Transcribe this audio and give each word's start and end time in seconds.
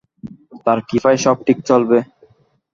তাঁর 0.65 0.79
কৃপায় 0.87 1.19
সব 1.25 1.37
ঠিক 1.47 1.57
চলবে। 1.69 1.97